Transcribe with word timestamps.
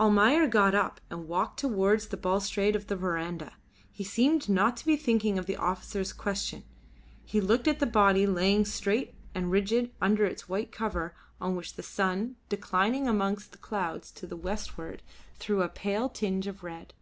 Almayer 0.00 0.48
got 0.48 0.74
up 0.74 1.00
and 1.10 1.28
walked 1.28 1.60
towards 1.60 2.08
the 2.08 2.16
balustrade 2.16 2.74
of 2.74 2.88
the 2.88 2.96
verandah. 2.96 3.52
He 3.92 4.02
seemed 4.02 4.48
not 4.48 4.76
to 4.78 4.84
be 4.84 4.96
thinking 4.96 5.38
of 5.38 5.46
the 5.46 5.54
officer's 5.56 6.12
question. 6.12 6.64
He 7.24 7.40
looked 7.40 7.68
at 7.68 7.78
the 7.78 7.86
body 7.86 8.26
laying 8.26 8.64
straight 8.64 9.14
and 9.32 9.48
rigid 9.52 9.92
under 10.00 10.24
its 10.24 10.48
white 10.48 10.72
cover 10.72 11.14
on 11.40 11.54
which 11.54 11.74
the 11.74 11.84
sun, 11.84 12.34
declining 12.48 13.06
amongst 13.06 13.52
the 13.52 13.58
clouds 13.58 14.10
to 14.10 14.26
the 14.26 14.34
westward, 14.34 15.04
threw 15.36 15.62
a 15.62 15.68
pale 15.68 16.08
tinge 16.08 16.48
of 16.48 16.64
red. 16.64 16.92